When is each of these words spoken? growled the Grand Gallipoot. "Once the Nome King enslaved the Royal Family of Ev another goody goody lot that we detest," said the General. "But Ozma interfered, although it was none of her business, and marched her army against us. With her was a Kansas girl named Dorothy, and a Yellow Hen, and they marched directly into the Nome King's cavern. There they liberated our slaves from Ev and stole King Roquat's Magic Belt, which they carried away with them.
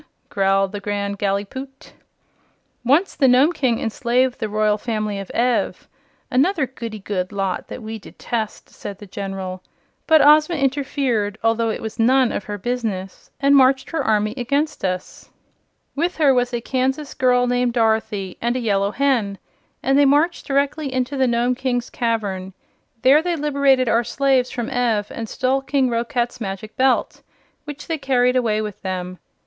growled 0.29 0.71
the 0.71 0.79
Grand 0.79 1.19
Gallipoot. 1.19 1.93
"Once 2.83 3.13
the 3.13 3.27
Nome 3.27 3.51
King 3.53 3.79
enslaved 3.79 4.39
the 4.39 4.49
Royal 4.49 4.79
Family 4.79 5.19
of 5.19 5.29
Ev 5.29 5.87
another 6.31 6.65
goody 6.65 6.97
goody 6.97 7.35
lot 7.35 7.67
that 7.67 7.83
we 7.83 7.99
detest," 7.99 8.71
said 8.71 8.97
the 8.97 9.05
General. 9.05 9.61
"But 10.07 10.25
Ozma 10.25 10.55
interfered, 10.55 11.37
although 11.43 11.69
it 11.69 11.83
was 11.83 11.99
none 11.99 12.31
of 12.31 12.45
her 12.45 12.57
business, 12.57 13.29
and 13.39 13.55
marched 13.55 13.91
her 13.91 14.03
army 14.03 14.33
against 14.37 14.83
us. 14.83 15.29
With 15.95 16.15
her 16.17 16.33
was 16.33 16.51
a 16.51 16.61
Kansas 16.61 17.13
girl 17.13 17.45
named 17.45 17.73
Dorothy, 17.73 18.39
and 18.41 18.55
a 18.55 18.59
Yellow 18.59 18.89
Hen, 18.89 19.37
and 19.83 19.99
they 19.99 20.05
marched 20.05 20.47
directly 20.47 20.91
into 20.91 21.15
the 21.15 21.27
Nome 21.27 21.53
King's 21.53 21.91
cavern. 21.91 22.53
There 23.03 23.21
they 23.21 23.35
liberated 23.35 23.87
our 23.87 24.03
slaves 24.03 24.49
from 24.49 24.67
Ev 24.71 25.11
and 25.11 25.29
stole 25.29 25.61
King 25.61 25.91
Roquat's 25.91 26.41
Magic 26.41 26.75
Belt, 26.75 27.21
which 27.65 27.85
they 27.85 27.99
carried 27.99 28.35
away 28.35 28.63
with 28.63 28.81
them. 28.81 29.19